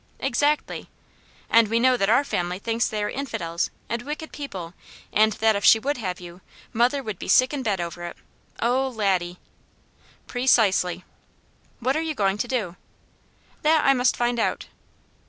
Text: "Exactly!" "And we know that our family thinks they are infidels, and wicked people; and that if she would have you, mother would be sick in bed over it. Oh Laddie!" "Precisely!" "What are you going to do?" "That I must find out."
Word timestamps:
"Exactly!" 0.17 0.89
"And 1.47 1.67
we 1.67 1.79
know 1.79 1.95
that 1.95 2.09
our 2.09 2.23
family 2.23 2.57
thinks 2.57 2.87
they 2.89 3.03
are 3.03 3.07
infidels, 3.11 3.69
and 3.87 4.01
wicked 4.01 4.31
people; 4.31 4.73
and 5.13 5.33
that 5.33 5.55
if 5.55 5.63
she 5.63 5.77
would 5.77 5.97
have 5.97 6.19
you, 6.19 6.41
mother 6.73 7.03
would 7.03 7.19
be 7.19 7.27
sick 7.27 7.53
in 7.53 7.61
bed 7.61 7.79
over 7.79 8.05
it. 8.05 8.17
Oh 8.59 8.87
Laddie!" 8.89 9.37
"Precisely!" 10.25 11.03
"What 11.79 11.95
are 11.95 12.01
you 12.01 12.15
going 12.15 12.39
to 12.39 12.47
do?" 12.47 12.77
"That 13.61 13.85
I 13.85 13.93
must 13.93 14.17
find 14.17 14.39
out." 14.39 14.65